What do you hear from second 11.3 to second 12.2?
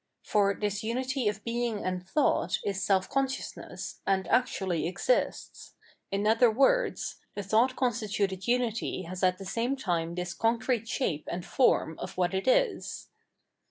and form of